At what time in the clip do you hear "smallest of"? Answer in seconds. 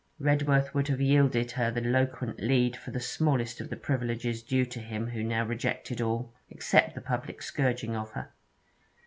2.99-3.69